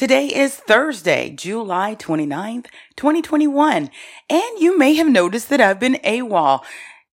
[0.00, 3.90] Today is Thursday, July 29th, 2021,
[4.30, 6.64] and you may have noticed that I've been AWOL.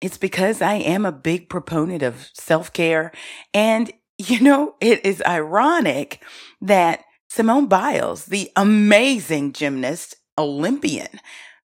[0.01, 3.12] It's because I am a big proponent of self care.
[3.56, 6.21] And, you know, it is ironic
[6.62, 11.20] that Simone Biles, the amazing gymnast, Olympian,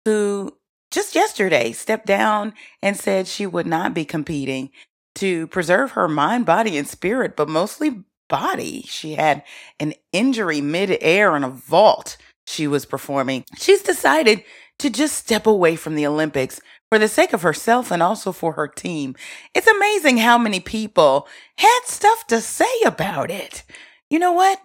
[0.05, 0.55] who
[0.91, 2.53] just yesterday stepped down
[2.83, 4.69] and said she would not be competing
[5.15, 8.83] to preserve her mind, body, and spirit, but mostly body.
[8.83, 9.43] She had
[9.81, 12.17] an injury mid-air on a vault
[12.47, 13.45] she was performing.
[13.59, 14.45] She's decided
[14.79, 18.53] to just step away from the Olympics for the sake of herself and also for
[18.53, 19.17] her team.
[19.55, 21.27] It's amazing how many people
[21.59, 23.65] had stuff to say about it.
[24.09, 24.61] You know what?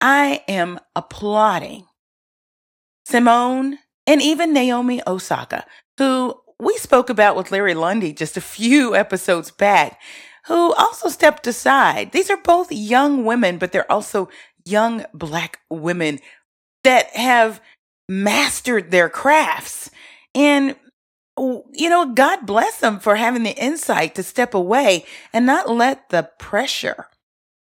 [0.00, 1.86] I am applauding
[3.04, 5.64] Simone and even Naomi Osaka,
[5.98, 10.00] who we spoke about with Larry Lundy just a few episodes back,
[10.46, 12.12] who also stepped aside.
[12.12, 14.28] These are both young women, but they're also
[14.64, 16.18] young black women
[16.84, 17.60] that have
[18.08, 19.90] mastered their crafts.
[20.34, 20.76] And,
[21.38, 26.08] you know, God bless them for having the insight to step away and not let
[26.10, 27.06] the pressure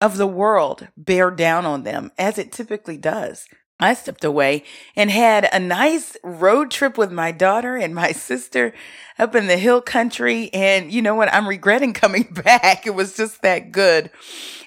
[0.01, 3.47] of the world bear down on them as it typically does.
[3.83, 4.65] I stepped away
[4.97, 8.73] and had a nice road trip with my daughter and my sister
[9.19, 10.51] up in the hill country.
[10.53, 11.33] And you know what?
[11.33, 12.87] I'm regretting coming back.
[12.87, 14.11] It was just that good.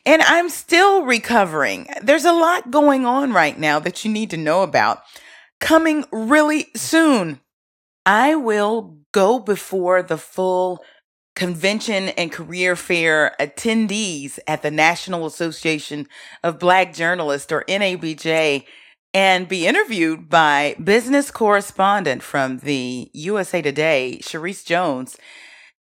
[0.06, 1.88] And I'm still recovering.
[2.02, 5.02] There's a lot going on right now that you need to know about
[5.60, 7.40] coming really soon.
[8.06, 10.84] I will go before the full
[11.36, 16.08] convention and career fair attendees at the National Association
[16.44, 18.64] of Black Journalists or NABJ
[19.16, 25.16] and be interviewed by business correspondent from the USA Today, Charisse Jones,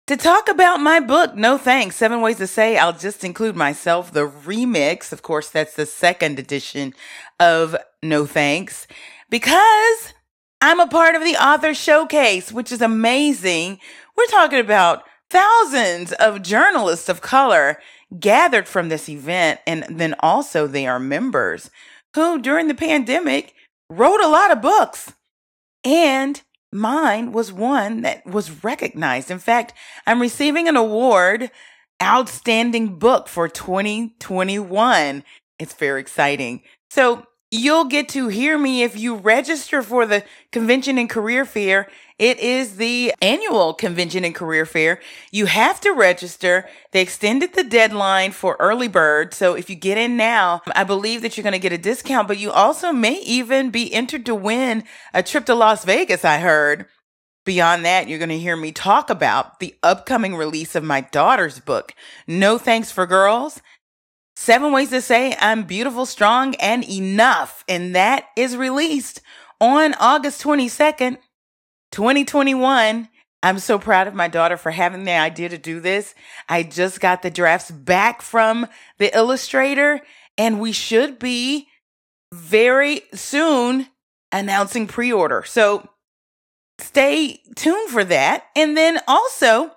[0.07, 4.11] to talk about my book, No Thanks Seven Ways to Say I'll Just Include Myself,
[4.11, 5.13] the remix.
[5.13, 6.93] Of course, that's the second edition
[7.39, 8.87] of No Thanks,
[9.29, 10.13] because
[10.59, 13.79] I'm a part of the author showcase, which is amazing.
[14.17, 17.79] We're talking about thousands of journalists of color
[18.19, 21.71] gathered from this event, and then also they are members
[22.15, 23.53] who during the pandemic
[23.89, 25.13] wrote a lot of books.
[25.83, 26.41] And
[26.71, 29.29] mine was one that was recognized.
[29.29, 29.73] In fact,
[30.07, 31.51] I'm receiving an award,
[32.01, 35.23] Outstanding Book for 2021.
[35.59, 36.63] It's very exciting.
[36.89, 37.25] So
[37.55, 41.87] You'll get to hear me if you register for the convention and career fair.
[42.19, 44.99] It is the annual convention and career fair.
[45.31, 46.67] You have to register.
[46.91, 49.33] They extended the deadline for early bird.
[49.33, 52.27] So if you get in now, I believe that you're going to get a discount,
[52.27, 56.39] but you also may even be entered to win a trip to Las Vegas, I
[56.39, 56.85] heard.
[57.45, 61.59] Beyond that, you're going to hear me talk about the upcoming release of my daughter's
[61.59, 61.93] book,
[62.25, 63.61] No Thanks for Girls.
[64.35, 67.63] Seven Ways to Say I'm Beautiful, Strong, and Enough.
[67.67, 69.21] And that is released
[69.59, 71.17] on August 22nd,
[71.93, 73.07] 2021.
[73.41, 76.15] I'm so proud of my daughter for having the idea to do this.
[76.49, 78.67] I just got the drafts back from
[78.97, 80.01] the illustrator,
[80.37, 81.67] and we should be
[82.33, 83.87] very soon
[84.31, 85.43] announcing pre order.
[85.45, 85.87] So
[86.79, 88.45] stay tuned for that.
[88.55, 89.71] And then also,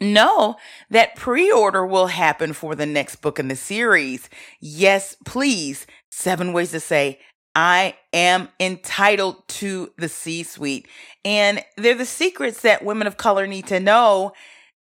[0.00, 0.56] know
[0.88, 4.28] that pre-order will happen for the next book in the series.
[4.60, 5.86] Yes, please.
[6.10, 7.20] Seven ways to say
[7.54, 10.86] I am entitled to the C suite.
[11.24, 14.32] And they're the secrets that women of color need to know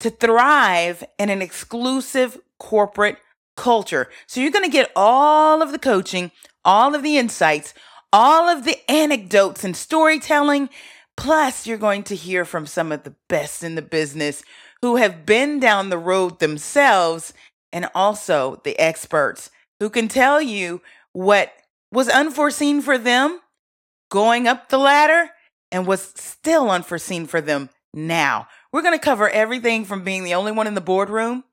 [0.00, 3.18] to thrive in an exclusive corporate
[3.56, 4.08] culture.
[4.26, 6.30] So you're going to get all of the coaching,
[6.64, 7.74] all of the insights,
[8.12, 10.68] all of the anecdotes and storytelling.
[11.16, 14.42] Plus, you're going to hear from some of the best in the business
[14.82, 17.32] who have been down the road themselves
[17.72, 19.50] and also the experts
[19.80, 20.80] who can tell you
[21.12, 21.52] what
[21.94, 23.40] was unforeseen for them
[24.10, 25.30] going up the ladder
[25.72, 28.46] and was still unforeseen for them now.
[28.72, 31.44] We're going to cover everything from being the only one in the boardroom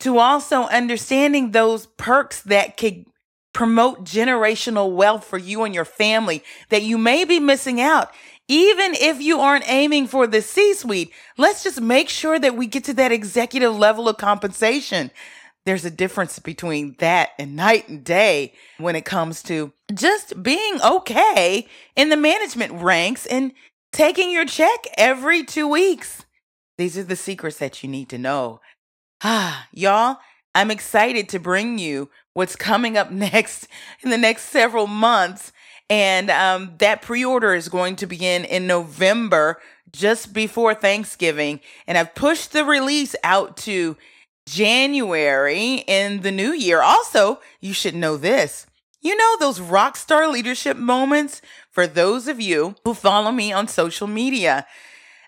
[0.00, 3.04] to also understanding those perks that could
[3.52, 8.10] promote generational wealth for you and your family that you may be missing out
[8.48, 12.66] even if you aren't aiming for the C suite, let's just make sure that we
[12.66, 15.10] get to that executive level of compensation.
[15.64, 20.80] There's a difference between that and night and day when it comes to just being
[20.82, 23.52] okay in the management ranks and
[23.92, 26.24] taking your check every two weeks.
[26.78, 28.60] These are the secrets that you need to know.
[29.22, 30.18] Ah, y'all,
[30.54, 33.68] I'm excited to bring you what's coming up next
[34.02, 35.52] in the next several months
[35.92, 39.60] and um, that pre order is going to begin in November,
[39.92, 41.60] just before Thanksgiving.
[41.86, 43.98] And I've pushed the release out to
[44.46, 46.82] January in the new year.
[46.82, 48.66] Also, you should know this
[49.00, 53.68] You know, those rock star leadership moments for those of you who follow me on
[53.68, 54.66] social media.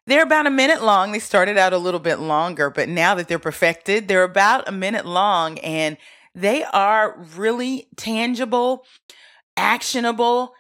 [0.06, 1.12] They're about a minute long.
[1.12, 4.72] They started out a little bit longer, but now that they're perfected, they're about a
[4.72, 5.96] minute long and
[6.34, 8.84] they are really tangible,
[9.56, 10.52] actionable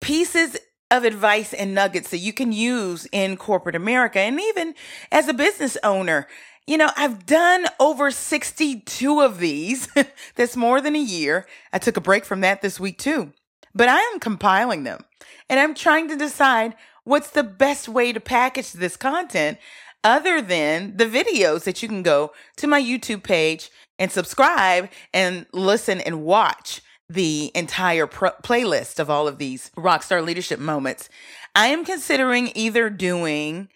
[0.00, 0.56] pieces
[0.90, 4.74] of advice and nuggets that you can use in corporate America and even
[5.10, 6.28] as a business owner.
[6.66, 9.88] You know, I've done over 62 of these.
[10.34, 11.46] That's more than a year.
[11.72, 13.32] I took a break from that this week too.
[13.74, 15.04] But I am compiling them
[15.50, 16.74] and I'm trying to decide
[17.04, 19.58] what's the best way to package this content
[20.02, 25.46] other than the videos that you can go to my YouTube page and subscribe and
[25.52, 31.08] listen and watch the entire playlist of all of these rockstar leadership moments.
[31.54, 33.68] I am considering either doing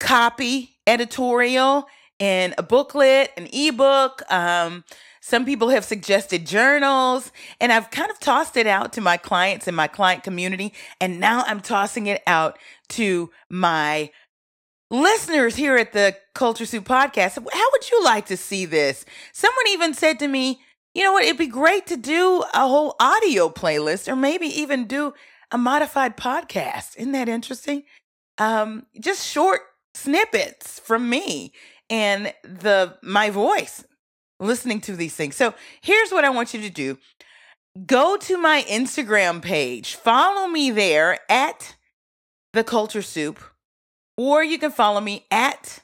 [0.00, 1.86] copy editorial
[2.22, 4.22] in a booklet, an ebook.
[4.30, 4.84] Um,
[5.20, 9.66] some people have suggested journals, and I've kind of tossed it out to my clients
[9.66, 10.72] and my client community.
[11.00, 12.60] And now I'm tossing it out
[12.90, 14.12] to my
[14.88, 17.44] listeners here at the Culture Soup podcast.
[17.52, 19.04] How would you like to see this?
[19.32, 20.60] Someone even said to me,
[20.94, 21.24] you know what?
[21.24, 25.12] It'd be great to do a whole audio playlist or maybe even do
[25.50, 26.96] a modified podcast.
[26.96, 27.82] Isn't that interesting?
[28.38, 29.62] Um, just short
[29.94, 31.52] snippets from me
[31.92, 33.84] and the my voice
[34.40, 35.36] listening to these things.
[35.36, 36.98] So here's what I want you to do.
[37.86, 39.94] Go to my Instagram page.
[39.94, 41.76] Follow me there at
[42.52, 43.38] the culture soup,
[44.16, 45.80] or you can follow me at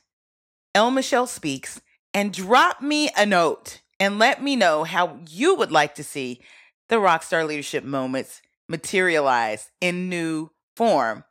[0.75, 0.91] L.
[0.91, 1.81] Michelle Speaks
[2.13, 6.41] and drop me a note and let me know how you would like to see
[6.89, 11.25] the Rockstar Leadership Moments materialize in new form.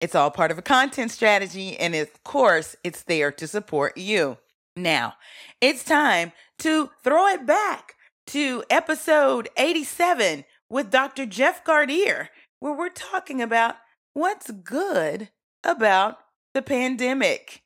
[0.00, 4.36] It's all part of a content strategy, and of course, it's there to support you.
[4.76, 5.14] Now,
[5.60, 7.94] it's time to throw it back
[8.28, 11.24] to episode 87 with Dr.
[11.24, 12.28] Jeff Gardere,
[12.60, 13.76] where we're talking about
[14.12, 15.30] what's good
[15.64, 16.18] about
[16.52, 17.62] the pandemic.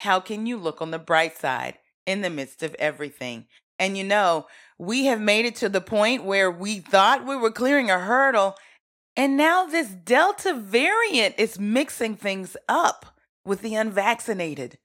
[0.00, 3.46] How can you look on the bright side in the midst of everything?
[3.78, 4.46] And you know,
[4.78, 8.56] we have made it to the point where we thought we were clearing a hurdle.
[9.16, 14.78] And now this Delta variant is mixing things up with the unvaccinated.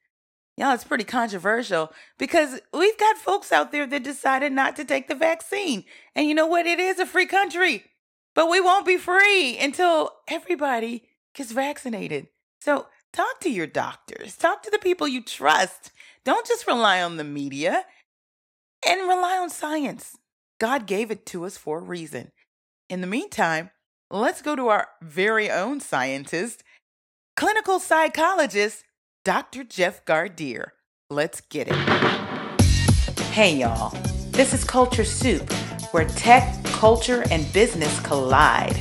[0.58, 5.08] Y'all, it's pretty controversial because we've got folks out there that decided not to take
[5.08, 5.86] the vaccine.
[6.16, 6.66] And you know what?
[6.66, 7.86] It is a free country,
[8.34, 11.04] but we won't be free until everybody
[11.36, 12.28] gets vaccinated.
[12.60, 15.92] So talk to your doctors, talk to the people you trust.
[16.26, 17.86] Don't just rely on the media
[18.86, 20.18] and rely on science.
[20.60, 22.32] God gave it to us for a reason.
[22.90, 23.70] In the meantime,
[24.10, 26.64] let's go to our very own scientist,
[27.36, 28.84] clinical psychologist,
[29.26, 29.64] Dr.
[29.64, 30.70] Jeff Gardere.
[31.10, 31.76] Let's get it.
[33.32, 33.96] Hey, y'all.
[34.32, 35.52] This is Culture Soup,
[35.92, 38.78] where tech, culture, and business collide.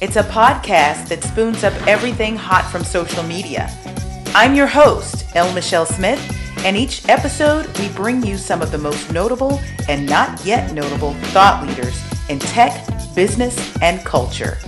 [0.00, 3.70] It's a podcast that spoons up everything hot from social media.
[4.34, 5.52] I'm your host, L.
[5.54, 6.20] Michelle Smith
[6.64, 11.14] and each episode, we bring you some of the most notable and not yet notable
[11.32, 12.84] thought leaders in tech,
[13.14, 14.58] business, and culture.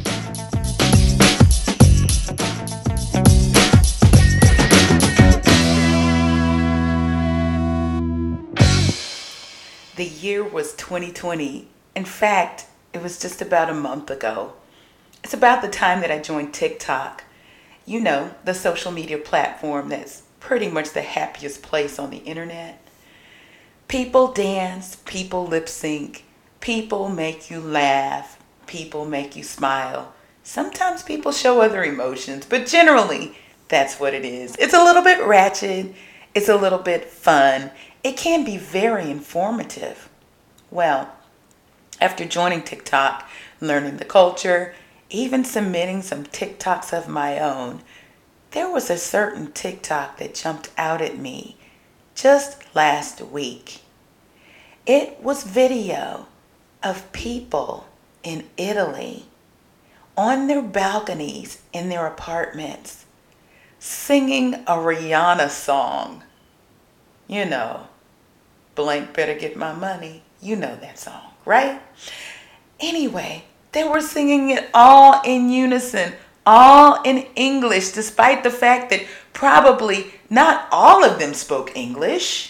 [9.97, 11.69] The year was 2020.
[11.95, 14.55] In fact, it was just about a month ago.
[15.23, 17.25] It's about the time that I joined TikTok.
[17.85, 22.81] You know, the social media platform that's pretty much the happiest place on the internet.
[23.89, 26.25] People dance, people lip sync,
[26.61, 30.13] people make you laugh, people make you smile.
[30.43, 33.37] Sometimes people show other emotions, but generally,
[33.69, 34.57] that's what it is.
[34.57, 35.95] It's a little bit ratchet,
[36.35, 37.71] it's a little bit fun,
[38.03, 40.09] it can be very informative.
[40.71, 41.13] Well,
[42.01, 43.29] after joining TikTok,
[43.61, 44.75] learning the culture,
[45.11, 47.83] even submitting some TikToks of my own,
[48.53, 51.57] there was a certain TikTok that jumped out at me
[52.15, 53.81] just last week.
[54.87, 56.27] It was video
[56.83, 57.87] of people
[58.23, 59.25] in Italy
[60.17, 63.07] on their balconies in their apartments
[63.79, 66.23] singing a Rihanna song.
[67.27, 67.87] You know,
[68.75, 70.23] blank better get my money.
[70.43, 71.81] You know that song, right?
[72.79, 76.13] Anyway, they were singing it all in unison
[76.47, 82.50] all in English, despite the fact that probably not all of them spoke English.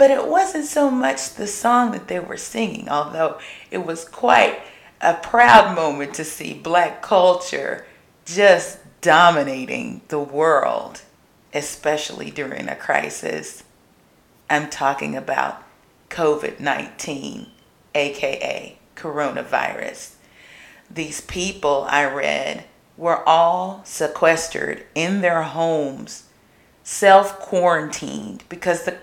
[0.00, 3.38] But it wasn't so much the song that they were singing, although
[3.70, 4.58] it was quite
[4.98, 7.84] a proud moment to see black culture
[8.24, 11.02] just dominating the world,
[11.52, 13.62] especially during a crisis.
[14.48, 15.62] I'm talking about
[16.08, 17.48] COVID 19,
[17.94, 20.14] aka coronavirus.
[20.90, 22.64] These people I read
[22.96, 26.29] were all sequestered in their homes,
[26.90, 28.98] self quarantined because the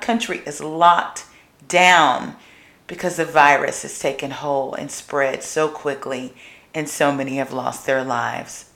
[0.00, 1.24] country is locked
[1.66, 2.36] down
[2.86, 6.34] because the virus has taken hold and spread so quickly,
[6.72, 8.70] and so many have lost their lives.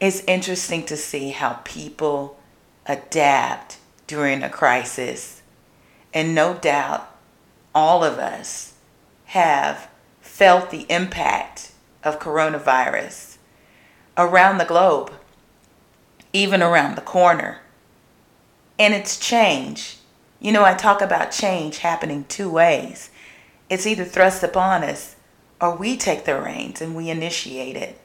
[0.00, 2.38] It's interesting to see how people
[2.86, 5.42] adapt during a crisis.
[6.14, 7.14] And no doubt,
[7.74, 8.74] all of us
[9.26, 9.90] have
[10.22, 11.72] felt the impact
[12.02, 13.36] of coronavirus
[14.16, 15.12] around the globe,
[16.32, 17.60] even around the corner.
[18.78, 19.96] And it's change.
[20.40, 23.10] You know, I talk about change happening two ways
[23.70, 25.16] it's either thrust upon us
[25.60, 27.98] or we take the reins and we initiate it.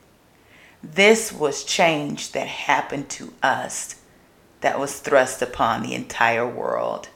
[0.81, 4.01] This was change that happened to us
[4.61, 7.09] that was thrust upon the entire world.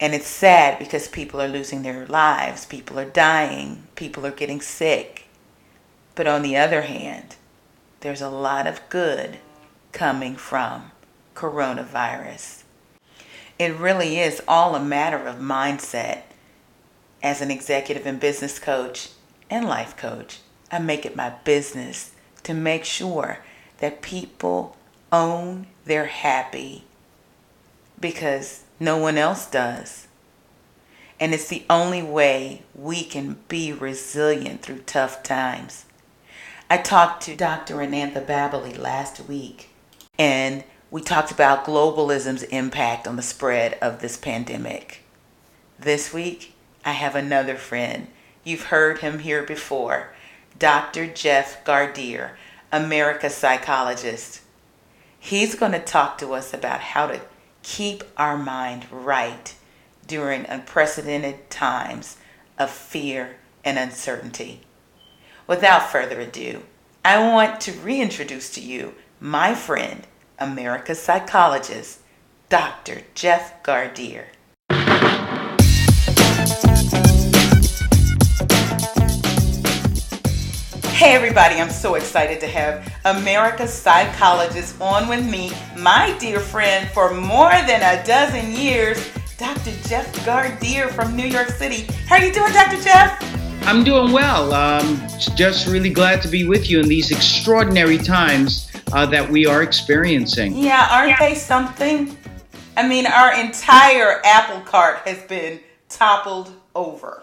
[0.00, 4.60] And it's sad because people are losing their lives, people are dying, people are getting
[4.60, 5.26] sick.
[6.16, 7.36] But on the other hand,
[8.00, 9.38] there's a lot of good
[9.92, 10.90] coming from
[11.34, 12.62] coronavirus.
[13.58, 16.22] It really is all a matter of mindset.
[17.22, 19.10] As an executive and business coach
[19.48, 20.40] and life coach,
[20.72, 23.38] I make it my business to make sure
[23.78, 24.76] that people
[25.12, 26.84] own their happy
[28.00, 30.08] because no one else does.
[31.20, 35.84] And it's the only way we can be resilient through tough times.
[36.68, 37.76] I talked to Dr.
[37.76, 39.68] Anantha Babbili last week,
[40.22, 45.02] and we talked about globalism's impact on the spread of this pandemic.
[45.76, 48.06] This week, I have another friend.
[48.44, 50.12] You've heard him here before,
[50.56, 51.08] Dr.
[51.08, 52.36] Jeff Gardere,
[52.70, 54.42] America's psychologist.
[55.18, 57.20] He's going to talk to us about how to
[57.64, 59.56] keep our mind right
[60.06, 62.18] during unprecedented times
[62.60, 64.60] of fear and uncertainty.
[65.48, 66.62] Without further ado,
[67.04, 70.04] I want to reintroduce to you my friend,
[70.42, 72.00] America's psychologist,
[72.48, 73.02] Dr.
[73.14, 74.24] Jeff Gardere.
[80.90, 86.88] Hey everybody, I'm so excited to have America's psychologist on with me, my dear friend
[86.90, 88.98] for more than a dozen years,
[89.38, 89.70] Dr.
[89.88, 91.86] Jeff Gardere from New York City.
[92.08, 92.82] How are you doing, Dr.
[92.82, 93.20] Jeff?
[93.64, 94.52] I'm doing well.
[94.52, 95.00] Um,
[95.36, 99.62] just really glad to be with you in these extraordinary times uh, that we are
[99.62, 100.56] experiencing.
[100.56, 101.28] Yeah, aren't yeah.
[101.28, 102.16] they something?
[102.76, 107.22] I mean, our entire apple cart has been toppled over.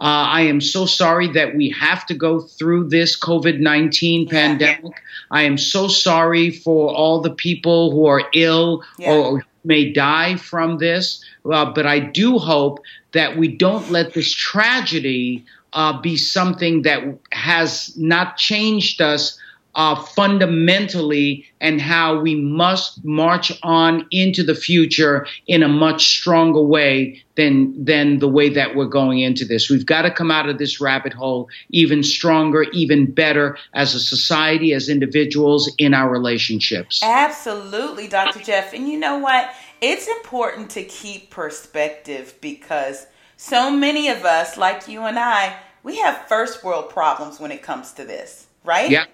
[0.00, 4.30] Uh, I am so sorry that we have to go through this COVID 19 yeah.
[4.30, 4.92] pandemic.
[5.30, 9.12] I am so sorry for all the people who are ill yeah.
[9.12, 11.24] or may die from this.
[11.44, 12.80] Uh, but I do hope
[13.12, 19.38] that we don't let this tragedy uh, be something that has not changed us
[19.78, 26.60] uh, fundamentally and how we must march on into the future in a much stronger
[26.60, 29.70] way than than the way that we're going into this.
[29.70, 34.00] We've got to come out of this rabbit hole even stronger, even better as a
[34.00, 37.00] society, as individuals in our relationships.
[37.04, 38.40] Absolutely, Dr.
[38.40, 38.74] Jeff.
[38.74, 39.54] And you know what?
[39.80, 43.06] It's important to keep perspective because
[43.36, 47.62] so many of us, like you and I, we have first world problems when it
[47.62, 48.90] comes to this, right?
[48.90, 49.04] Yeah.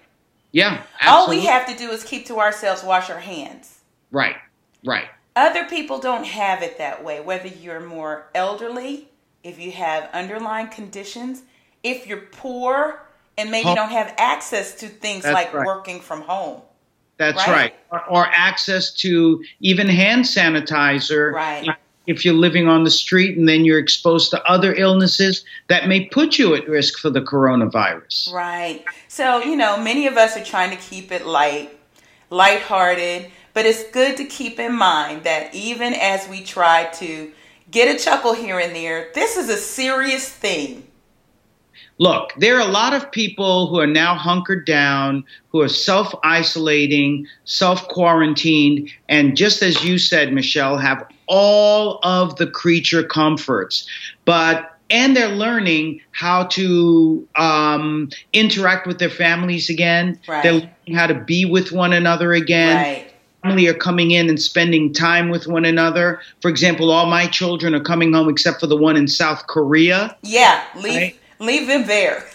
[0.55, 0.83] Yeah.
[1.01, 1.07] Absolutely.
[1.09, 3.81] All we have to do is keep to ourselves, wash our hands.
[4.09, 4.37] Right.
[4.85, 5.09] Right.
[5.35, 9.09] Other people don't have it that way, whether you're more elderly,
[9.43, 11.43] if you have underlying conditions,
[11.83, 13.05] if you're poor
[13.37, 13.75] and maybe home.
[13.75, 15.65] don't have access to things That's like right.
[15.65, 16.61] working from home.
[17.17, 17.49] That's right.
[17.49, 17.75] right.
[17.91, 21.33] Or, or, access to even hand sanitizer.
[21.33, 21.75] Right
[22.07, 26.05] if you're living on the street and then you're exposed to other illnesses that may
[26.05, 28.33] put you at risk for the coronavirus.
[28.33, 28.83] Right.
[29.07, 31.77] So, you know, many of us are trying to keep it light,
[32.29, 37.31] lighthearted, but it's good to keep in mind that even as we try to
[37.71, 40.85] get a chuckle here and there, this is a serious thing.
[41.97, 46.13] Look, there are a lot of people who are now hunkered down, who are self
[46.23, 53.87] isolating, self quarantined, and just as you said, Michelle, have all of the creature comforts.
[54.25, 60.19] But and they're learning how to um, interact with their families again.
[60.27, 60.43] Right.
[60.43, 62.75] They're learning how to be with one another again.
[62.75, 63.11] Right.
[63.41, 66.19] Family are coming in and spending time with one another.
[66.41, 70.17] For example, all my children are coming home except for the one in South Korea.
[70.23, 71.19] Yeah, leave right?
[71.39, 72.25] leave them there.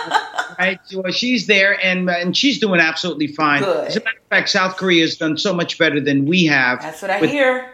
[0.58, 3.62] right, so she's there and and she's doing absolutely fine.
[3.62, 3.88] Good.
[3.88, 6.82] As a matter of fact, South Korea has done so much better than we have.
[6.82, 7.70] That's what I hear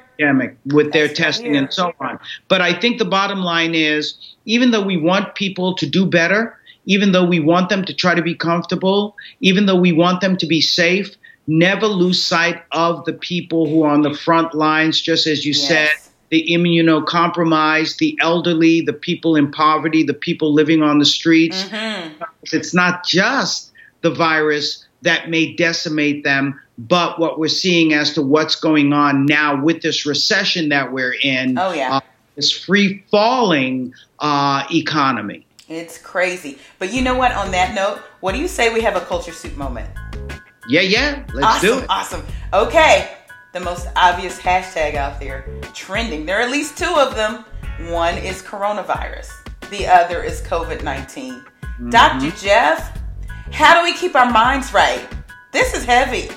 [0.66, 2.18] with their testing and so on.
[2.48, 6.58] But I think the bottom line is even though we want people to do better,
[6.86, 10.36] even though we want them to try to be comfortable, even though we want them
[10.36, 15.00] to be safe, never lose sight of the people who are on the front lines,
[15.00, 15.68] just as you yes.
[15.68, 15.90] said
[16.30, 21.64] the immunocompromised, the elderly, the people in poverty, the people living on the streets.
[21.64, 22.22] Mm-hmm.
[22.52, 28.22] It's not just the virus that may decimate them, but what we're seeing as to
[28.22, 31.58] what's going on now with this recession that we're in.
[31.58, 31.96] Oh, yeah.
[31.96, 32.00] Uh,
[32.34, 35.46] this free falling uh, economy.
[35.68, 36.58] It's crazy.
[36.78, 37.32] But you know what?
[37.32, 39.88] On that note, what do you say we have a culture soup moment?
[40.68, 41.24] Yeah, yeah.
[41.32, 41.86] Let's awesome, do it.
[41.88, 42.26] Awesome.
[42.52, 43.16] Okay.
[43.52, 46.26] The most obvious hashtag out there trending.
[46.26, 47.44] There are at least two of them.
[47.90, 49.30] One is coronavirus,
[49.70, 51.34] the other is COVID 19.
[51.34, 51.90] Mm-hmm.
[51.90, 52.30] Dr.
[52.36, 52.98] Jeff,
[53.52, 55.06] how do we keep our minds right?
[55.52, 56.28] This is heavy.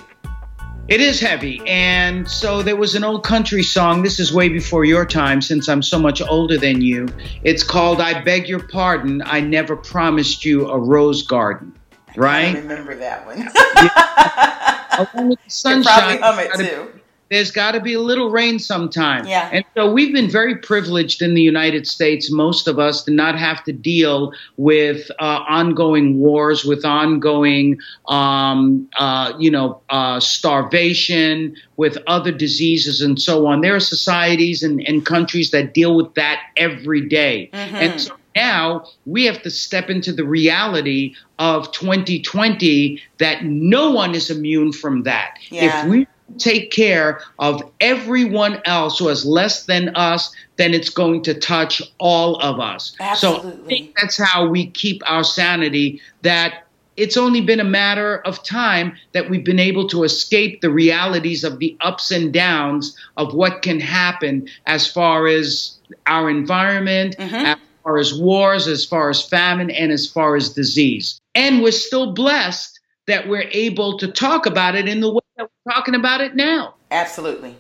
[0.88, 1.62] It is heavy.
[1.68, 4.02] And so there was an old country song.
[4.02, 7.08] This is way before your time, since I'm so much older than you.
[7.44, 11.78] It's called I Beg Your Pardon, I Never Promised You a Rose Garden.
[12.16, 12.56] Right?
[12.56, 13.40] I remember that one.
[13.40, 14.76] yeah.
[15.00, 16.18] The sunshine.
[16.18, 16.99] Probably hum it too
[17.30, 19.26] there's got to be a little rain sometime.
[19.28, 19.50] Yeah.
[19.52, 23.38] And so we've been very privileged in the United States, most of us, to not
[23.38, 31.56] have to deal with uh, ongoing wars, with ongoing, um, uh, you know, uh, starvation,
[31.78, 33.62] with other diseases and so on.
[33.62, 37.50] There are societies and, and countries that deal with that every day.
[37.54, 37.76] Mm-hmm.
[37.76, 44.16] And so now we have to step into the reality of 2020 that no one
[44.16, 45.38] is immune from that.
[45.50, 45.84] Yeah.
[45.84, 46.08] If we
[46.38, 51.82] take care of everyone else who has less than us, then it's going to touch
[51.98, 52.96] all of us.
[53.00, 53.52] Absolutely.
[53.52, 56.66] So I think that's how we keep our sanity that
[57.00, 61.46] it's only been a matter of time that we've been able to escape the realities
[61.46, 67.34] of the ups and downs of what can happen as far as our environment, mm-hmm.
[67.34, 71.22] as far as wars, as far as famine, and as far as disease.
[71.36, 75.50] And we're still blessed that we're able to talk about it in the way that
[75.66, 76.76] we're talking about it now.
[76.92, 77.56] Absolutely.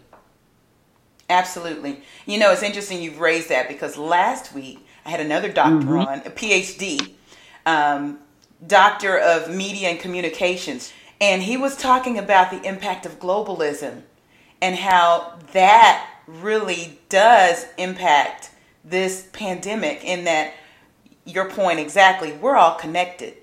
[1.29, 2.01] Absolutely.
[2.25, 5.97] You know, it's interesting you've raised that because last week I had another doctor mm-hmm.
[5.97, 7.13] on, a PhD,
[7.65, 8.19] um,
[8.65, 14.01] doctor of media and communications, and he was talking about the impact of globalism
[14.61, 18.51] and how that really does impact
[18.83, 20.53] this pandemic in that
[21.25, 23.35] your point exactly, we're all connected.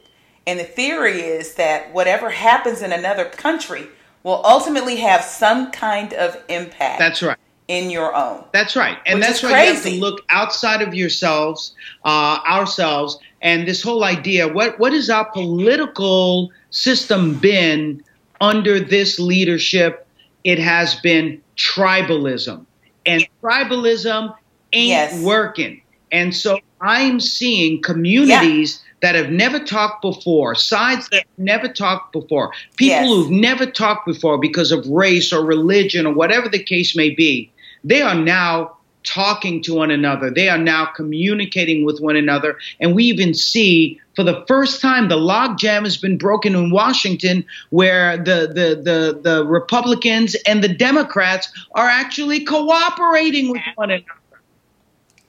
[0.46, 3.88] And the theory is that whatever happens in another country
[4.26, 6.98] will ultimately have some kind of impact.
[6.98, 7.38] That's right.
[7.68, 8.44] In your own.
[8.52, 8.98] That's right.
[9.06, 14.02] And that's why you have to look outside of yourselves, uh, ourselves, and this whole
[14.02, 18.02] idea what, what has our political system been
[18.40, 20.06] under this leadership?
[20.42, 22.66] It has been tribalism.
[23.04, 24.34] And tribalism
[24.72, 25.22] ain't yes.
[25.22, 25.82] working.
[26.10, 32.12] And so I'm seeing communities that have never talked before, sides that have never talked
[32.12, 33.06] before, people yes.
[33.06, 37.50] who've never talked before because of race or religion or whatever the case may be,
[37.84, 40.30] they are now talking to one another.
[40.30, 42.58] They are now communicating with one another.
[42.80, 47.44] And we even see for the first time the logjam has been broken in Washington
[47.70, 54.04] where the, the, the, the Republicans and the Democrats are actually cooperating with one another.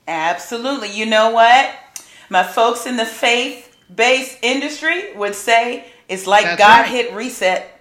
[0.07, 0.89] Absolutely.
[0.91, 1.75] You know what?
[2.29, 6.89] My folks in the faith based industry would say it's like That's God right.
[6.89, 7.73] hit reset.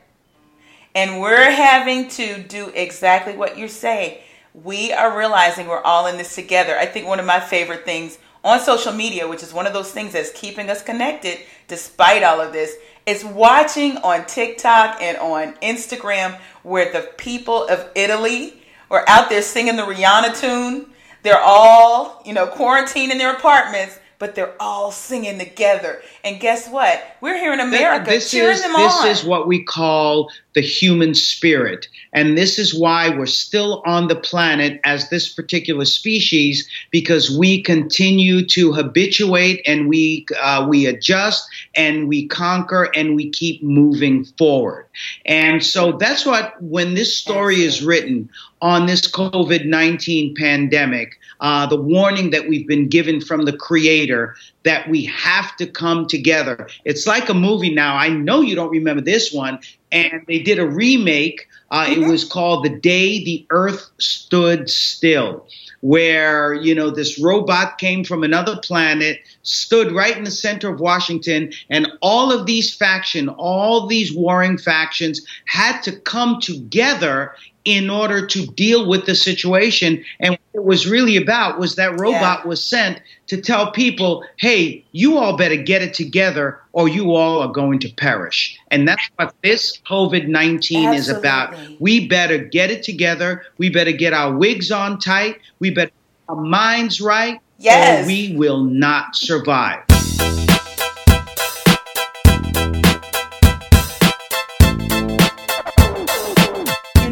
[0.95, 4.19] And we're having to do exactly what you're saying.
[4.55, 6.77] We are realizing we're all in this together.
[6.79, 9.91] I think one of my favorite things on social media, which is one of those
[9.91, 15.55] things that's keeping us connected despite all of this, is watching on TikTok and on
[15.57, 20.87] Instagram where the people of Italy are out there singing the Rihanna tune.
[21.23, 26.03] They're all, you know, quarantined in their apartments but they're all singing together.
[26.25, 27.03] And guess what?
[27.21, 29.07] We're here in America this cheering is, them this on.
[29.07, 31.87] This is what we call the human spirit.
[32.15, 37.63] And this is why we're still on the planet as this particular species, because we
[37.63, 44.25] continue to habituate and we, uh, we adjust and we conquer and we keep moving
[44.39, 44.87] forward.
[45.27, 48.31] And so that's what, when this story is written
[48.63, 54.35] on this COVID 19 pandemic, uh, the warning that we've been given from the creator
[54.65, 56.67] that we have to come together.
[56.85, 57.97] It's like a movie now.
[57.97, 59.59] I know you don't remember this one.
[59.97, 61.49] And they did a remake.
[61.71, 62.03] Uh, mm-hmm.
[62.03, 65.47] It was called The Day the Earth Stood Still,
[65.81, 70.81] where, you know, this robot came from another planet, stood right in the center of
[70.81, 77.35] Washington, and all of these factions, all these warring factions had to come together
[77.67, 80.03] in order to deal with the situation.
[80.21, 82.47] And what it was really about was that robot yeah.
[82.47, 87.41] was sent to tell people, hey, you all better get it together or you all
[87.41, 88.57] are going to perish.
[88.71, 91.55] And that's what this COVID 19 is about.
[91.81, 93.45] We better get it together.
[93.59, 95.41] We better get our wigs on tight.
[95.59, 95.91] We better
[96.29, 97.41] our minds right.
[97.59, 98.05] Yes.
[98.05, 99.96] Or we will not survive.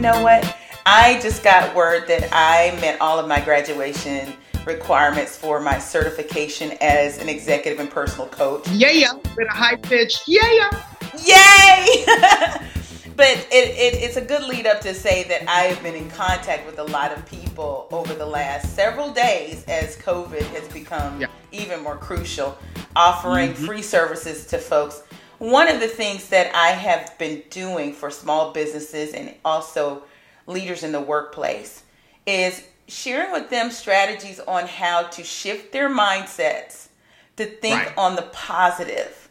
[0.05, 0.57] Know what?
[0.85, 4.35] I just got word that I met all of my graduation
[4.67, 8.69] requirements for my certification as an executive and personal coach.
[8.69, 10.21] Yeah, yeah, with a high pitch.
[10.27, 10.85] Yeah, yeah.
[11.25, 12.05] Yay!
[13.17, 16.11] but it, it, it's a good lead up to say that I have been in
[16.11, 21.19] contact with a lot of people over the last several days as COVID has become
[21.19, 21.29] yeah.
[21.51, 22.59] even more crucial,
[22.95, 23.65] offering mm-hmm.
[23.65, 25.03] free services to folks
[25.51, 30.05] one of the things that I have been doing for small businesses and also
[30.47, 31.83] leaders in the workplace
[32.27, 36.89] is sharing with them strategies on how to shift their mindsets
[37.37, 37.99] to think right.
[37.99, 39.29] on the positive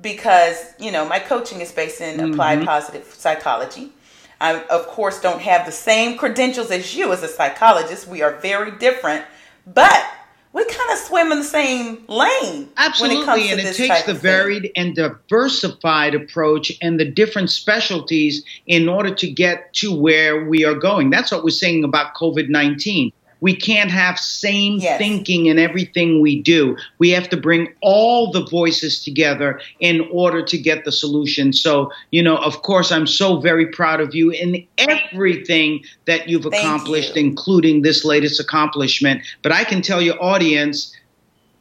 [0.00, 2.32] because you know my coaching is based in mm-hmm.
[2.32, 3.92] applied positive psychology
[4.40, 8.36] i of course don't have the same credentials as you as a psychologist we are
[8.36, 9.24] very different
[9.66, 10.04] but
[10.52, 12.68] we kind of swim in the same lane.
[12.76, 19.14] Absolutely, and it takes the varied and diversified approach and the different specialties in order
[19.14, 21.10] to get to where we are going.
[21.10, 23.12] That's what we're saying about COVID 19.
[23.42, 24.98] We can't have same yes.
[24.98, 26.76] thinking in everything we do.
[26.98, 31.52] We have to bring all the voices together in order to get the solution.
[31.52, 36.44] So, you know, of course, I'm so very proud of you in everything that you've
[36.44, 37.24] Thank accomplished, you.
[37.24, 39.22] including this latest accomplishment.
[39.42, 40.96] But I can tell your audience,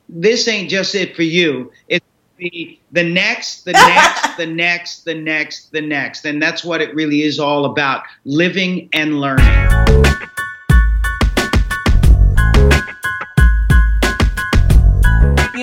[0.07, 1.71] this ain't just it for you.
[1.87, 2.05] It's
[2.37, 6.25] the, the next, the next, the next, the next, the next.
[6.25, 9.71] And that's what it really is all about living and learning.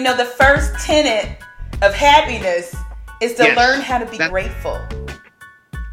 [0.09, 1.39] Know, the first tenet
[1.83, 2.75] of happiness
[3.21, 4.81] is to yes, learn how to be grateful.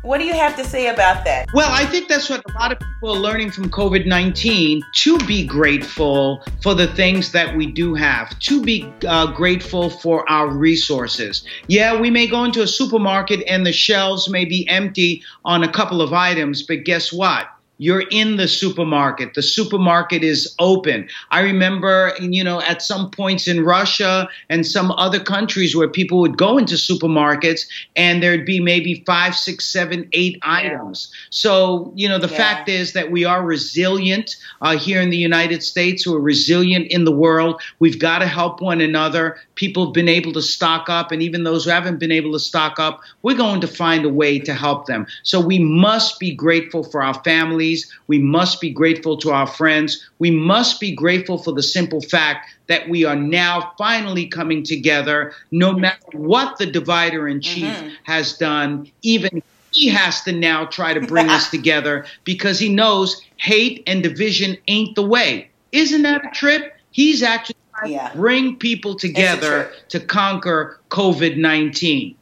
[0.04, 1.48] What do you have to say about that?
[1.54, 5.18] Well, I think that's what a lot of people are learning from COVID 19 to
[5.26, 10.48] be grateful for the things that we do have, to be uh, grateful for our
[10.48, 11.44] resources.
[11.68, 15.72] Yeah, we may go into a supermarket and the shelves may be empty on a
[15.72, 17.48] couple of items, but guess what?
[17.78, 19.34] You're in the supermarket.
[19.34, 21.10] The supermarket is open.
[21.32, 26.20] I remember, you know, at some points in Russia and some other countries where people
[26.20, 27.62] would go into supermarkets
[27.96, 30.54] and there'd be maybe five, six, seven, eight yeah.
[30.54, 31.12] items.
[31.32, 32.38] So, you know, the yeah.
[32.38, 36.08] fact is that we are resilient uh, here in the United States.
[36.08, 37.62] We're resilient in the world.
[37.80, 39.38] We've got to help one another.
[39.56, 42.40] People have been able to stock up, and even those who haven't been able to
[42.40, 45.08] stock up, we're going to find a way to help them.
[45.24, 47.92] So we must be grateful for our families families.
[48.08, 50.08] We must be grateful to our friends.
[50.20, 55.34] We must be grateful for the simple fact that we are now finally coming together,
[55.52, 57.90] no matter what the divider in chief mm-hmm.
[58.04, 63.22] has done, even he has to now try to bring us together because he knows
[63.38, 65.50] hate and division ain't the way.
[65.72, 66.74] Isn't that a trip?
[66.92, 68.10] He's actually trying yeah.
[68.10, 72.16] to bring people together to conquer COVID 19.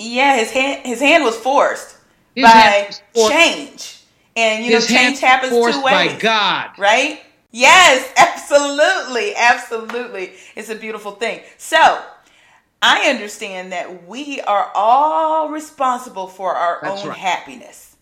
[0.00, 1.96] Yeah, his hand his hand was forced
[2.34, 3.98] his by change.
[4.34, 5.82] And you know, change happens two ways.
[5.82, 6.70] By God.
[6.78, 7.20] Right?
[7.50, 9.34] Yes, absolutely.
[9.36, 10.32] Absolutely.
[10.56, 11.42] It's a beautiful thing.
[11.58, 12.02] So
[12.82, 17.18] I understand that we are all responsible for our That's own right.
[17.18, 17.96] happiness.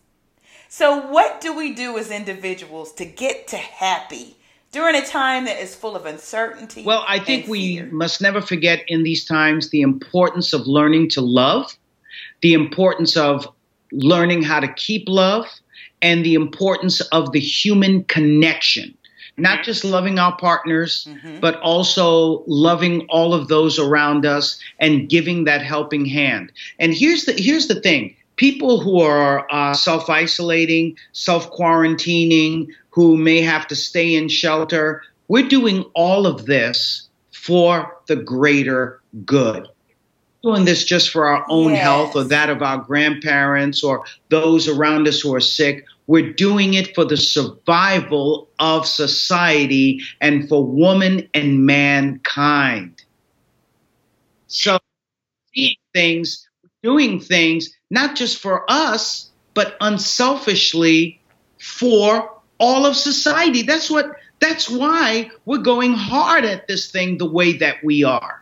[0.69, 4.37] So, what do we do as individuals to get to happy
[4.71, 6.83] during a time that is full of uncertainty?
[6.83, 11.21] Well, I think we must never forget in these times the importance of learning to
[11.21, 11.77] love,
[12.41, 13.45] the importance of
[13.91, 15.45] learning how to keep love,
[16.01, 18.95] and the importance of the human connection.
[19.37, 21.39] Not just loving our partners, mm-hmm.
[21.39, 26.51] but also loving all of those around us and giving that helping hand.
[26.79, 33.15] And here's the here's the thing: people who are uh, self isolating, self quarantining, who
[33.15, 39.67] may have to stay in shelter, we're doing all of this for the greater good
[40.43, 41.83] doing this just for our own yes.
[41.83, 45.85] health or that of our grandparents or those around us who are sick.
[46.07, 53.03] We're doing it for the survival of society and for woman and mankind.
[54.47, 54.79] So,
[55.53, 56.47] seeing things,
[56.83, 61.21] doing things, not just for us, but unselfishly
[61.59, 63.61] for all of society.
[63.61, 68.40] That's what, that's why we're going hard at this thing the way that we are.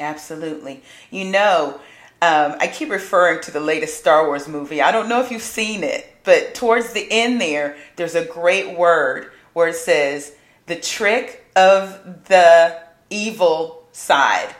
[0.00, 0.82] Absolutely.
[1.10, 1.80] You know,
[2.22, 4.82] Um, I keep referring to the latest Star Wars movie.
[4.82, 8.76] I don't know if you've seen it, but towards the end there, there's a great
[8.76, 10.34] word where it says
[10.66, 14.54] the trick of the evil side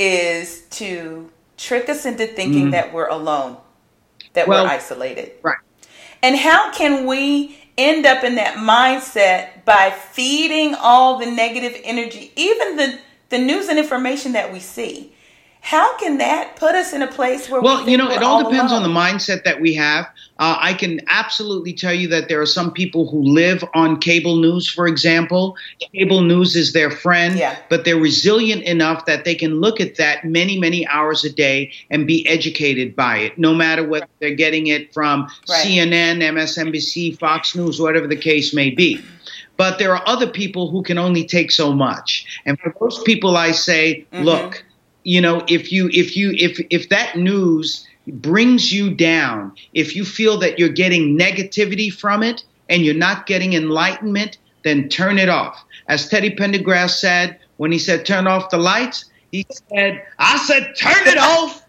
[0.00, 2.70] is to trick us into thinking mm-hmm.
[2.72, 3.56] that we're alone,
[4.32, 5.30] that well, we're isolated.
[5.42, 5.58] Right.
[6.24, 12.32] And how can we end up in that mindset by feeding all the negative energy,
[12.34, 15.12] even the, the news and information that we see?
[15.66, 18.44] How can that put us in a place where well, we you know, it all
[18.44, 18.84] depends alone?
[18.84, 20.04] on the mindset that we have.
[20.38, 24.36] Uh, I can absolutely tell you that there are some people who live on cable
[24.36, 25.56] news, for example.
[25.92, 27.58] Cable news is their friend, yeah.
[27.68, 31.72] but they're resilient enough that they can look at that many, many hours a day
[31.90, 35.66] and be educated by it, no matter whether they're getting it from right.
[35.66, 39.02] CNN, MSNBC, Fox News, whatever the case may be
[39.56, 42.40] but there are other people who can only take so much.
[42.44, 44.24] And for those people, I say, mm-hmm.
[44.24, 44.64] look,
[45.06, 50.04] you know if you if you if if that news brings you down if you
[50.04, 55.28] feel that you're getting negativity from it and you're not getting enlightenment then turn it
[55.28, 60.36] off as teddy pendergrass said when he said turn off the lights he said i
[60.38, 61.64] said turn it off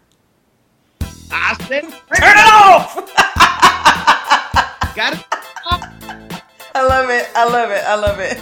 [1.32, 3.94] i said turn, turn it off
[7.38, 8.38] i love it i love it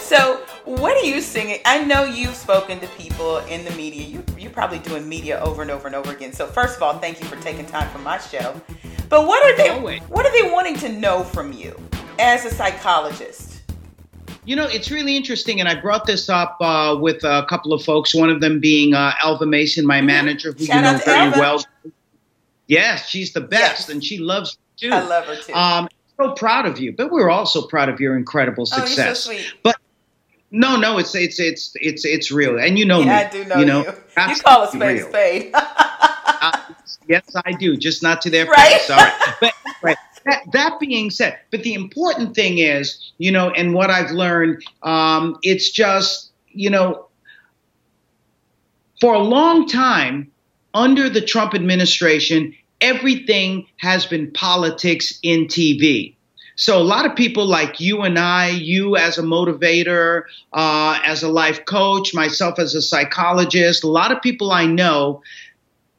[0.00, 1.60] so, what are you singing?
[1.64, 4.02] I know you've spoken to people in the media.
[4.02, 6.32] You, you're probably doing media over and over and over again.
[6.32, 8.60] So first of all, thank you for taking time from my show.
[9.08, 10.00] But what are they?
[10.08, 11.80] What are they wanting to know from you
[12.18, 13.45] as a psychologist?
[14.46, 17.82] You know, it's really interesting, and I brought this up uh, with a couple of
[17.82, 18.14] folks.
[18.14, 20.06] One of them being uh, Elva Mason, my mm-hmm.
[20.06, 21.64] manager, who Shout you know very well.
[22.68, 23.88] Yes, she's the best, yes.
[23.88, 24.94] and she loves you too.
[24.94, 25.52] I love her too.
[25.52, 28.98] Um, so proud of you, but we're also proud of your incredible success.
[28.98, 29.62] Oh, you're so sweet.
[29.64, 29.76] But
[30.52, 33.12] no, no, it's it's it's it's it's real, and you know yeah, me.
[33.12, 33.66] I do know you.
[33.66, 35.08] Know, you, you call a spade real.
[35.08, 35.50] spade.
[35.54, 36.60] uh,
[37.08, 38.72] yes, I do, just not to their right?
[38.74, 38.86] face.
[38.86, 39.52] Sorry, but.
[40.26, 44.62] That, that being said, but the important thing is, you know, and what I've learned,
[44.82, 47.06] um, it's just, you know,
[49.00, 50.30] for a long time
[50.74, 56.16] under the Trump administration, everything has been politics in TV.
[56.56, 60.22] So a lot of people like you and I, you as a motivator,
[60.54, 65.22] uh, as a life coach, myself as a psychologist, a lot of people I know,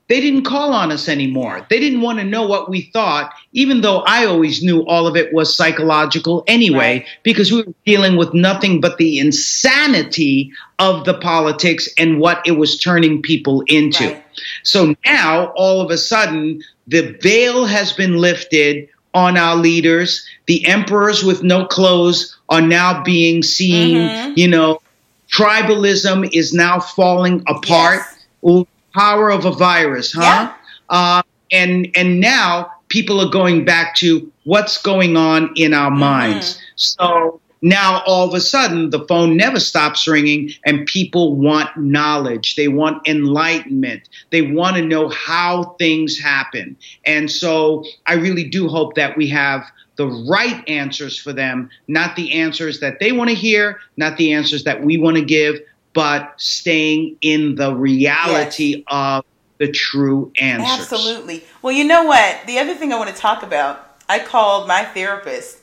[0.09, 1.65] they didn't call on us anymore.
[1.69, 5.17] They didn't want to know what we thought, even though I always knew all of
[5.17, 7.05] it was psychological anyway, right.
[7.23, 12.51] because we were dealing with nothing but the insanity of the politics and what it
[12.51, 14.05] was turning people into.
[14.05, 14.23] Right.
[14.63, 20.25] So now, all of a sudden, the veil has been lifted on our leaders.
[20.45, 23.97] The emperors with no clothes are now being seen.
[23.97, 24.33] Mm-hmm.
[24.37, 24.81] You know,
[25.29, 28.03] tribalism is now falling apart.
[28.41, 28.65] Yes.
[28.97, 30.21] Power of a virus, huh?
[30.21, 30.53] Yeah.
[30.89, 35.99] Uh, and and now people are going back to what's going on in our mm-hmm.
[35.99, 36.61] minds.
[36.75, 42.55] So now all of a sudden the phone never stops ringing and people want knowledge
[42.55, 48.67] they want enlightenment they want to know how things happen and so i really do
[48.67, 49.63] hope that we have
[49.95, 54.31] the right answers for them not the answers that they want to hear not the
[54.31, 55.59] answers that we want to give
[55.97, 58.83] but staying in the reality yes.
[58.87, 59.25] of
[59.57, 63.43] the true answers absolutely well you know what the other thing i want to talk
[63.43, 65.57] about i called my therapist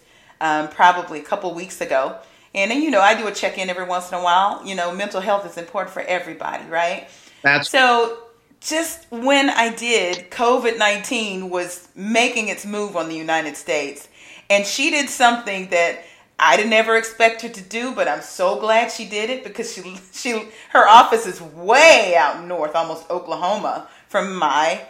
[0.45, 2.17] um, probably a couple weeks ago.
[2.55, 4.65] And then, you know, I do a check in every once in a while.
[4.65, 7.09] You know, mental health is important for everybody, right?
[7.43, 8.19] That's so.
[8.61, 14.09] Just when I did, COVID 19 was making its move on the United States.
[14.49, 16.03] And she did something that
[16.39, 19.73] I didn't ever expect her to do, but I'm so glad she did it because
[19.73, 24.83] she she her office is way out north, almost Oklahoma, from my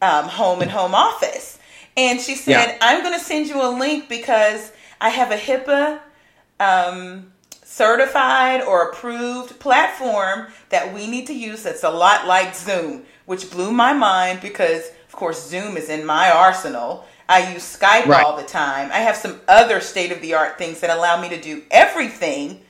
[0.00, 1.58] um, home and home office.
[1.96, 2.78] And she said, yeah.
[2.80, 6.00] "I'm going to send you a link because I have a HIPAA
[6.58, 7.32] um,
[7.64, 13.50] certified or approved platform that we need to use that's a lot like Zoom, which
[13.50, 17.06] blew my mind because, of course, Zoom is in my arsenal.
[17.28, 18.24] I use Skype right.
[18.24, 18.90] all the time.
[18.92, 22.60] I have some other state of the art things that allow me to do everything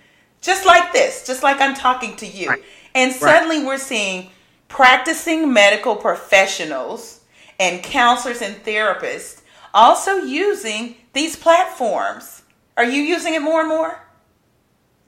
[0.40, 2.48] just like this, just like I'm talking to you.
[2.48, 2.62] Right.
[2.94, 3.66] And suddenly right.
[3.66, 4.30] we're seeing
[4.68, 7.20] practicing medical professionals
[7.58, 9.42] and counselors and therapists
[9.74, 12.42] also using these platforms.
[12.76, 13.98] Are you using it more and more?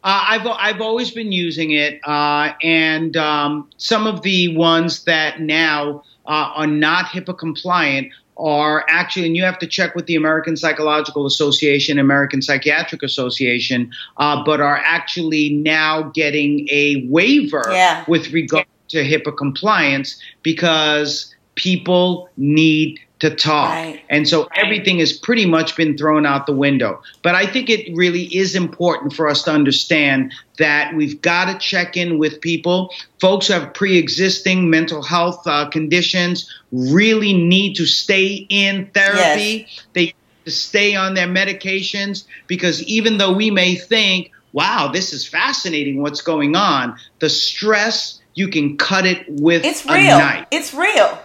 [0.03, 5.41] Uh, I've I've always been using it, uh, and um, some of the ones that
[5.41, 10.17] now uh, are not HIPAA compliant are actually, and you have to check with the
[10.17, 18.05] American Psychological Association, American Psychiatric Association, uh, but are actually now getting a waiver yeah.
[18.09, 23.71] with regard to HIPAA compliance because people need to talk.
[23.71, 24.03] Right.
[24.11, 27.01] And so everything has pretty much been thrown out the window.
[27.23, 31.59] But I think it really is important for us to understand that we've got to
[31.59, 32.93] check in with people.
[33.23, 39.67] Folks who have pre existing mental health uh, conditions really need to stay in therapy.
[39.69, 39.87] Yes.
[39.95, 45.27] They to stay on their medications because even though we may think, wow, this is
[45.27, 50.45] fascinating what's going on, the stress, you can cut it with it's real.
[50.51, 51.19] It's real.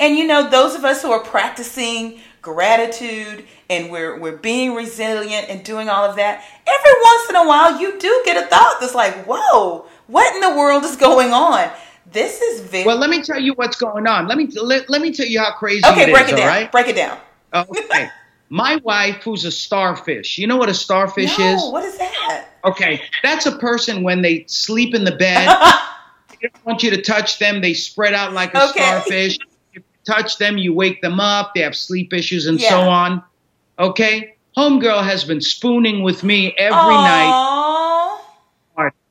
[0.00, 5.48] And you know, those of us who are practicing gratitude and we're we're being resilient
[5.50, 8.78] and doing all of that, every once in a while you do get a thought
[8.80, 11.70] that's like, "Whoa, what in the world is going on?"
[12.10, 14.26] This is very Well, let me tell you what's going on.
[14.26, 16.48] Let me let, let me tell you how crazy Okay, it break is, it down.
[16.48, 16.72] right?
[16.72, 17.18] Break it down.
[17.54, 18.08] Okay.
[18.48, 21.72] My wife, who's a starfish, you know what a starfish no, is?
[21.72, 22.46] what is that?
[22.64, 25.48] Okay, that's a person when they sleep in the bed.
[26.30, 27.60] they don't want you to touch them.
[27.60, 28.70] They spread out like a Okay.
[28.72, 29.38] starfish.
[30.10, 31.54] Touch them, you wake them up.
[31.54, 32.68] They have sleep issues and Yeah.
[32.70, 33.22] so on.
[33.78, 37.36] Okay, homegirl has been spooning with me every night.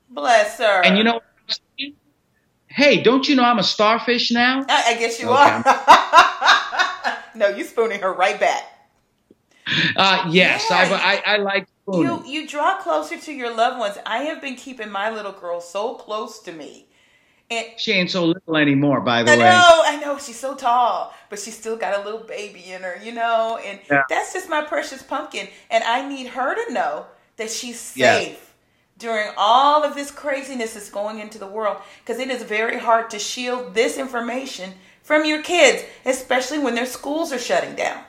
[0.09, 0.81] Bless her.
[0.83, 1.93] And you know, what I'm saying?
[2.67, 4.65] hey, don't you know I'm a starfish now?
[4.67, 5.62] I, I guess you Okay.
[5.65, 7.23] are.
[7.35, 8.63] no, you spooning her right back.
[9.95, 10.77] Uh, yes, Yeah.
[10.77, 12.25] I, I, I like spooning.
[12.25, 13.97] You you draw closer to your loved ones.
[14.05, 16.88] I have been keeping my little girl so close to me.
[17.51, 19.45] And She ain't so little anymore, by the I way.
[19.47, 22.83] I know, I know, she's so tall, but she's still got a little baby in
[22.83, 24.03] her, you know, and Yeah.
[24.07, 25.47] that's just my precious pumpkin.
[25.71, 27.07] And I need her to know
[27.38, 28.38] that she's safe Yes.
[28.99, 31.77] during all of this craziness that's going into the world.
[32.05, 36.85] Because it is very hard to shield this information from your kids, especially when their
[36.85, 38.03] schools are shutting down.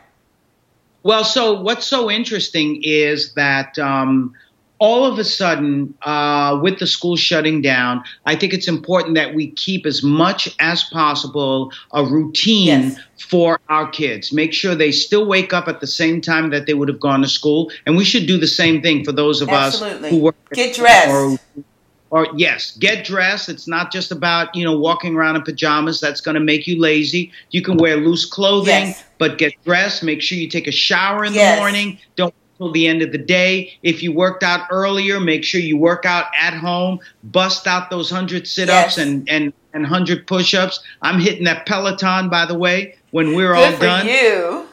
[1.03, 4.35] Well, so what's so interesting is that um,
[4.81, 9.35] all of a sudden, uh, with the school shutting down, I think it's important that
[9.35, 12.97] we keep as much as possible a routine Yes.
[13.29, 14.33] for our kids.
[14.33, 17.21] Make sure they still wake up at the same time that they would have gone
[17.21, 20.09] to school, and we should do the same thing for those of Absolutely.
[20.09, 20.37] us who work.
[20.55, 21.11] Get dressed.
[21.11, 21.39] Or,
[22.13, 23.49] or yes, get dressed.
[23.51, 26.01] It's not just about you know walking around in pajamas.
[26.01, 27.31] That's going to make you lazy.
[27.51, 29.05] You can wear loose clothing, Yes.
[29.19, 30.03] but get dressed.
[30.03, 31.55] Make sure you take a shower in Yes.
[31.57, 31.99] the morning.
[32.17, 33.73] Don't till the end of the day.
[33.83, 37.01] If you worked out earlier, make sure you work out at home.
[37.25, 38.99] Bust out those hundred sit-ups Yes.
[38.99, 40.81] and and and hundred push-ups.
[41.01, 42.97] I'm hitting that Peloton, by the way.
[43.13, 44.67] When we're Good all for done, you.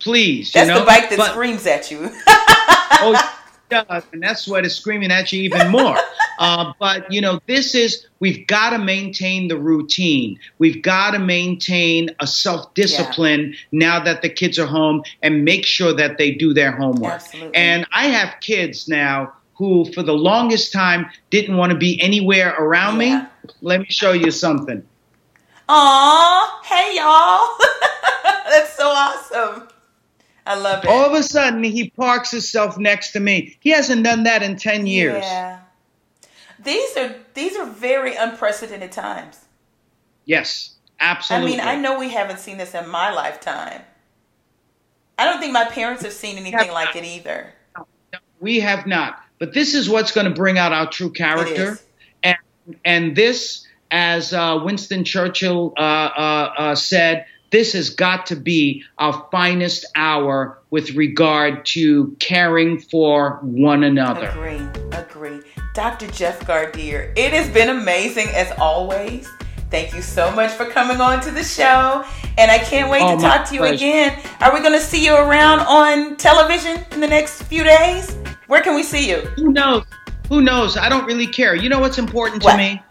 [0.00, 0.52] please.
[0.52, 0.80] That's you know?
[0.80, 2.10] the bike that But- screams at you.
[2.26, 3.32] oh,
[3.70, 5.96] it does, and that's what is screaming at you even more.
[6.38, 10.38] Uh, but you know, this is we've got to maintain the routine.
[10.58, 15.66] We've got to maintain a self discipline now that the kids are home, and make
[15.66, 17.14] sure that they do their homework.
[17.14, 17.54] Absolutely.
[17.54, 22.54] And I have kids now who, for the longest time, didn't want to be anywhere
[22.58, 23.22] around Yeah.
[23.22, 23.26] me.
[23.60, 24.86] Let me show you something.
[25.68, 27.56] Aw, hey y'all.
[28.50, 29.68] That's so awesome.
[30.46, 30.88] I love it.
[30.88, 33.56] All of a sudden, he parks himself next to me.
[33.60, 35.22] He hasn't done that in ten years.
[35.24, 35.58] Yeah.
[36.62, 39.44] These are these are very unprecedented times.
[40.24, 41.54] Yes, absolutely.
[41.54, 43.82] I mean, I know we haven't seen this in my lifetime.
[45.18, 47.52] I don't think my parents have seen anything like it either.
[48.40, 49.20] We have not.
[49.38, 51.78] But this is what's going to bring out our true character.
[52.22, 52.36] And,
[52.84, 58.84] and this, as uh, Winston Churchill uh, uh, uh, said, this has got to be
[58.98, 64.28] our finest hour with regard to caring for one another.
[64.28, 64.60] Agree,
[64.92, 65.40] agree.
[65.74, 66.08] Dr.
[66.08, 69.28] Jeff Gardere, it has been amazing as always.
[69.70, 72.04] Thank you so much for coming on to the show.
[72.38, 73.74] And I can't wait Oh, to talk to you pleasure.
[73.74, 74.18] again.
[74.40, 78.16] Are we going to see you around on television in the next few days?
[78.46, 79.16] Where can we see you?
[79.36, 79.84] Who knows?
[80.28, 80.76] Who knows?
[80.76, 81.54] I don't really care.
[81.54, 82.82] You know what's important to me?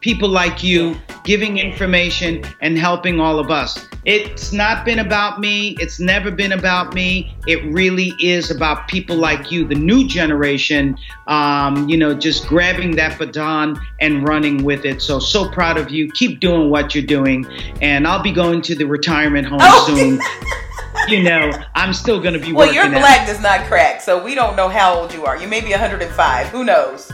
[0.00, 0.96] People like you
[1.26, 3.86] giving information and helping all of us.
[4.04, 5.76] It's not been about me.
[5.80, 7.34] It's never been about me.
[7.48, 12.94] It really is about people like you, the new generation, um, you know, just grabbing
[12.96, 15.02] that baton and running with it.
[15.02, 16.08] So, so proud of you.
[16.12, 17.44] Keep doing what you're doing.
[17.82, 19.84] And I'll be going to the retirement home Oh.
[19.88, 20.20] soon.
[21.08, 24.22] you know, I'm still going to be Well, working your black does not crack, so
[24.22, 25.36] we don't know how old you are.
[25.36, 26.46] You may be 105.
[26.48, 27.10] Who knows?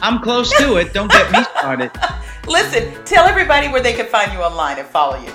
[0.00, 0.94] I'm close to it.
[0.94, 1.90] Don't get me started.
[2.46, 5.30] Listen, tell everybody where they can find you online and follow you.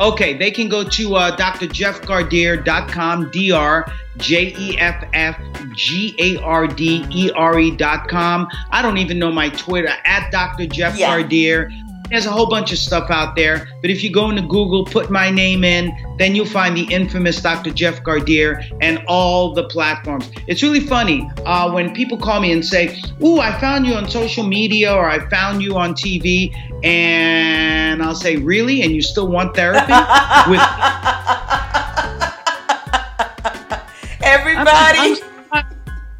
[0.00, 3.86] Okay, they can go to uh, drjeffgardere.com, D R
[4.16, 5.40] J E F F
[5.76, 8.48] G A R D E R E.com.
[8.72, 10.66] I don't even know my Twitter, at Dr.
[10.66, 11.16] Jeff Yeah.
[11.16, 11.70] Gardere.
[12.14, 13.68] There's a whole bunch of stuff out there.
[13.80, 17.42] But if you go into Google, put my name in, then you'll find the infamous
[17.42, 17.70] Dr.
[17.70, 20.30] Jeff Gardere and all the platforms.
[20.46, 24.08] It's really funny uh, when people call me and say, Ooh, I found you on
[24.08, 26.54] social media or I found you on TV.
[26.84, 28.82] And I'll say, Really?
[28.82, 29.80] And you still want therapy?
[30.50, 30.60] With
[34.22, 34.98] Everybody.
[34.98, 35.16] I'm,
[35.52, 35.66] I'm,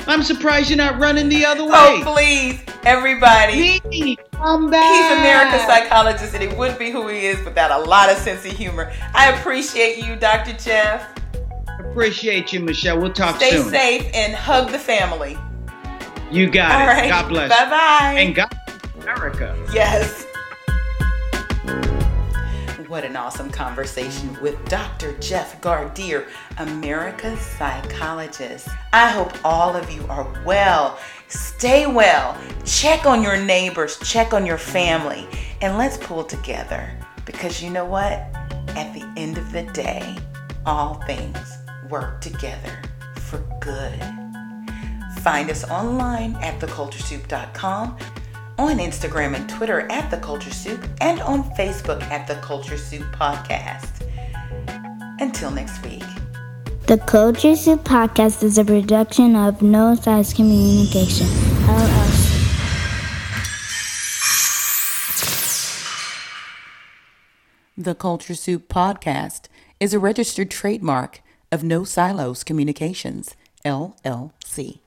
[0.07, 1.71] I'm, surprised you're not running the other way.
[1.73, 2.61] Oh, please.
[2.85, 3.81] Everybody.
[3.89, 4.93] Me, come back.
[4.93, 8.45] He's America's psychologist, and he wouldn't be who he is without a lot of sense
[8.45, 8.93] of humor.
[9.15, 10.53] I appreciate you, Dr.
[10.53, 11.15] Jeff.
[11.81, 13.01] Appreciate you, Michelle.
[13.01, 13.69] We'll talk Stay soon.
[13.69, 15.39] Stay safe and hug the family.
[16.31, 16.87] You got All it.
[16.87, 17.09] Right.
[17.09, 17.49] God bless.
[17.51, 18.15] Bye bye.
[18.19, 18.53] And God
[19.01, 19.57] America.
[19.73, 20.27] Yes.
[22.89, 25.17] What an awesome conversation with Dr.
[25.19, 26.29] Jeff Gardere,
[26.59, 28.69] America's psychologist.
[28.93, 30.99] I hope all of you are well.
[31.29, 32.39] Stay well.
[32.65, 35.27] Check on your neighbors, check on your family,
[35.61, 36.91] and let's pull together
[37.25, 38.13] because you know what?
[38.77, 40.17] At the end of the day,
[40.67, 41.59] all things
[41.89, 42.83] work together
[43.17, 44.01] for good.
[45.21, 47.97] Find us online at theculturesoup.com
[48.59, 53.03] on Instagram and Twitter at The Culture Soup, and on Facebook at The Culture Soup
[53.13, 54.07] Podcast.
[55.21, 56.05] Until next week.
[56.87, 61.27] The Culture Soup Podcast is a production of No Silos Communication,
[61.65, 62.35] LLC.
[67.79, 69.49] The Culture Soup Podcast
[69.81, 74.84] is a registered trademark of No Silos Communications, LLC.